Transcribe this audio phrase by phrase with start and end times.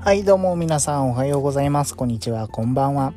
[0.00, 1.94] はいどうも皆さんおはようございます。
[1.94, 2.48] こんにちは。
[2.48, 3.12] こんばんは。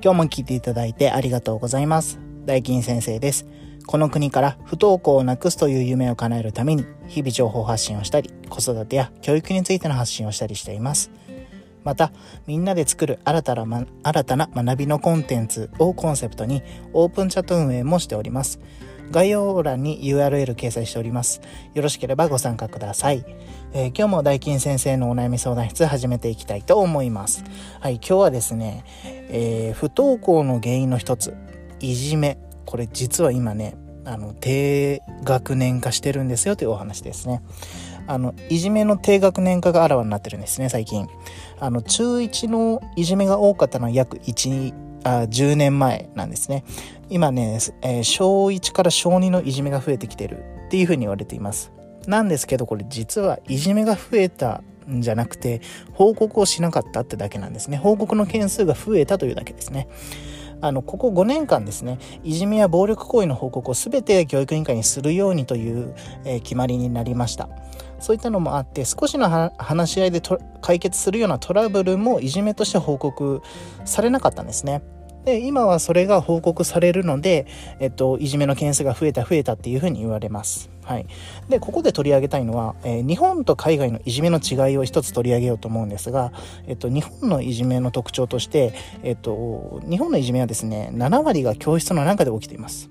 [0.00, 2.20] 今日も聞いていただいてありがとうございます。
[2.46, 3.48] 大金先生です。
[3.84, 11.10] この国から不登校をなくすという夢を叶えるために日々情報発信をしたり子育てや教育についての発信をしたりしています。
[11.82, 12.12] また
[12.46, 16.62] みんなで作る新たな、ま、新たな学びのコンテンツをコンセプトに
[16.92, 18.60] オープンチャット運営もしております。
[19.10, 21.40] 概要欄に URL 掲載しております。
[21.74, 23.24] よろしければご参加ください。
[23.72, 27.44] えー、今日も大金先生のお悩み相談室始めていきたいと思います。
[27.80, 31.34] はい、今日はですね、えー、不登校の原因の一つ、
[31.80, 32.38] いじめ。
[32.66, 37.42] これ実は今ね、あの、低学年化してるんですよというお話ですね。
[38.06, 41.06] あの、いじめの低学年化があらわになってるんですね、最近。
[41.58, 46.64] あの、中1のいじめが多かったのは約1、あ10年前なんですね。
[47.08, 51.72] 今ね、えー、小1から小2のいじめが増えてきてるっていうふうに言われています。
[52.06, 55.60] なんですけどこれ実はいじめが増えたんじゃなくて
[55.92, 57.76] 報告をしなかったってだけなんですね。
[57.76, 59.88] 報告の件数が増えたというだけですね。
[60.62, 67.48] あの、ここ5年間ですね、いじめや暴力行為の報告を全て教育委員会にするようにという、えー、決まりになりました。
[68.00, 70.22] そういったのもあって少しの話し合いで
[70.60, 73.42] 解決するようなトラブルもいじめとして報告
[73.84, 74.82] されなかったんですね。
[75.24, 77.46] で今はそれが報告されるので、
[77.78, 80.70] えっと、いじめの件数が増えた増えたっていうふうに言われます。
[80.82, 81.06] はい、
[81.48, 86.32] でここで取り上げたいのは、えー、日本と海外のいじめの違いを一つ取り上げようと思うんですが、
[86.66, 88.72] えっと、日本のいじめの特徴として、
[89.04, 92.90] えっと、日本のいじめはですね7割が教室の中で起きています。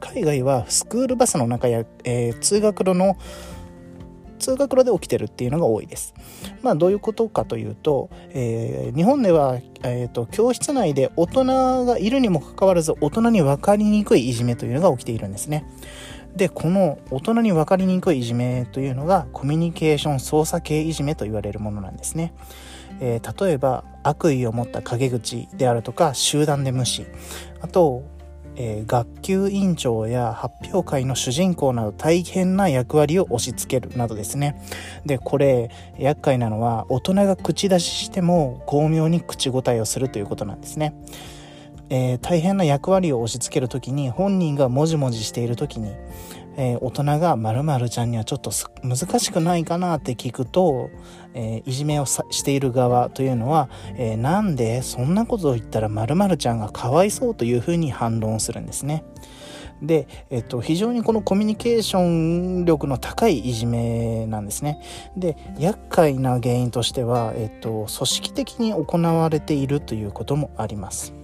[0.00, 3.16] 海外はスクールバスの中や、えー、通学路の
[4.40, 6.14] 通学路で起きてるっていうのが多いです。
[6.62, 15.64] まあどういうことかというと、えー、日本では、えーと、教室内で大人がいるにもかかわらず大人に分かりにくいいじめというのが起きているんですね。
[16.34, 22.32] でこの大人に分かりにくいいじめというのがコミュニケーション操作系いじめと言われるものなんですね。
[23.00, 27.06] えー、例えば悪意を持った陰口であるとか集団で無視
[27.60, 28.04] あと
[28.56, 34.60] えー、学級委員長や発表会の主人公など大変な役割を押し付けるなどですね。
[35.06, 40.94] で、これ、厄介なのは大人が口出ししても巧妙に口答えをするということなんですね。
[41.90, 45.92] えー、大変な役割を押し付ける時に本人がもじもじしている時に、
[46.60, 48.50] えー、大人が〇〇ちゃんにはちょっと
[48.82, 50.90] 難しくないかなって聞くと、
[51.32, 59.04] えー、いじめをしている側というのは、えー、なんでそんなことを言ったら〇〇ちゃんがかわいそうというふうに反論するんですね。
[59.80, 64.82] で、えっと、非常にこのコミュニケーション力の高いいじめなんですね。
[65.16, 71.14] で、厄介な原因としては、えっと、組織的に行われているということもあります。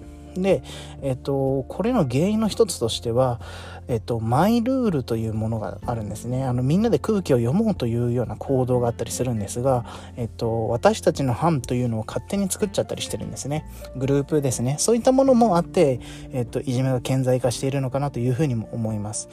[0.40, 0.62] で、
[1.02, 3.40] えっと、これの原因の一つとしては、
[3.88, 6.44] えっと、マイルールというものがあるんですね。
[6.44, 9.84] あの、みんなで空気を読もうというような行動があったりするんですが、
[10.16, 13.64] えっと、私たちの班というのを勝手に作っちゃったりしてるんですね。
[13.96, 14.76] グループですね。
[14.78, 16.00] そういったものもあって、
[16.32, 19.28] えっと、いじめが顕在化しているのかなというふうにも思います。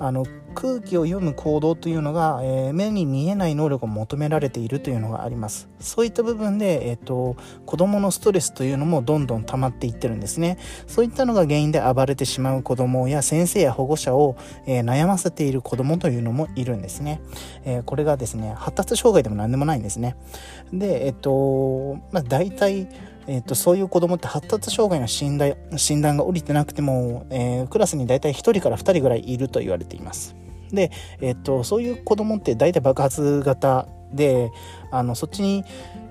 [0.00, 0.24] あの
[0.54, 5.68] 空気を読む行動というのが、えー、目に見えない能力を求められているというのがあります。
[5.78, 10.58] そういった部分で、えーと、子どものストレスというのもどんどん溜まっていってるんですね。
[10.86, 17.20] そういったのが原因で暴れてしまう子どもや先生や保護者を、えー、悩ませている子どもというのもいるんですね、
[17.64, 20.16] えー、これがですね発達障害でも何でもないんですね。
[20.72, 22.88] でえっ、とまあ大体
[23.30, 30.34] えーと、そういう子供って発達障害の診断診断が下りてなくても、えー、クラスに大体1人から2人ぐらいいると言われています。
[30.72, 34.50] で、えーと、そういう子供って大体爆発型で
[34.90, 35.64] あのそっちに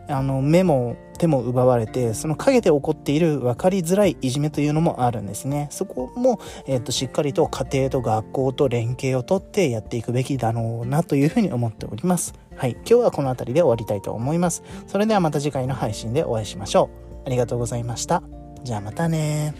[0.07, 5.67] あの目も手も奪われてその陰で起こっている分かりづらいいじめというのもあるんですね。
[5.71, 12.33] そこも、えーとしっかりと家庭と学校と連携をとってやっていくべきだろうなというふうに思っております。
[12.55, 12.71] はい。
[12.71, 14.63] 今日はこの辺りで終わりたいと思います。
[14.87, 17.08] それではまた次回の配信でお会いしましょう。
[17.25, 18.23] ありがとうございました。
[18.63, 19.53] じゃあまたね